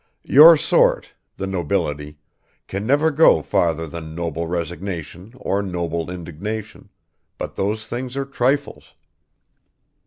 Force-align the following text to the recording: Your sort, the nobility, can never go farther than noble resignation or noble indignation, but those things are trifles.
Your 0.25 0.57
sort, 0.57 1.13
the 1.37 1.45
nobility, 1.45 2.17
can 2.67 2.87
never 2.87 3.11
go 3.11 3.43
farther 3.43 3.85
than 3.85 4.15
noble 4.15 4.47
resignation 4.47 5.31
or 5.37 5.61
noble 5.61 6.09
indignation, 6.09 6.89
but 7.37 7.55
those 7.55 7.85
things 7.85 8.17
are 8.17 8.25
trifles. 8.25 8.95